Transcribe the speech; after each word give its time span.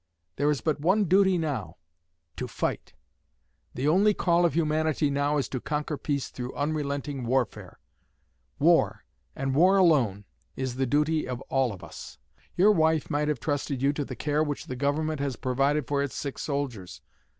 There 0.37 0.49
is 0.49 0.61
but 0.61 0.79
one 0.79 1.03
duty 1.05 1.37
now 1.37 1.77
to 2.35 2.47
fight. 2.47 2.95
The 3.75 3.87
only 3.87 4.15
call 4.15 4.45
of 4.47 4.55
humanity 4.55 5.11
now 5.11 5.37
is 5.37 5.47
to 5.49 5.61
conquer 5.61 5.95
peace 5.95 6.29
through 6.29 6.55
unrelenting 6.55 7.23
warfare. 7.23 7.77
War, 8.57 9.03
and 9.35 9.53
war 9.53 9.77
alone, 9.77 10.25
is 10.55 10.77
the 10.77 10.87
duty 10.87 11.27
of 11.27 11.39
all 11.51 11.71
of 11.71 11.83
us. 11.83 12.17
Your 12.55 12.71
wife 12.71 13.11
might 13.11 13.27
have 13.27 13.39
trusted 13.39 13.83
you 13.83 13.93
to 13.93 14.03
the 14.03 14.15
care 14.15 14.41
which 14.43 14.65
the 14.65 14.75
Government 14.75 15.19
has 15.19 15.35
provided 15.35 15.85
for 15.87 16.01
its 16.01 16.15
sick 16.15 16.39
soldiers. 16.39 17.01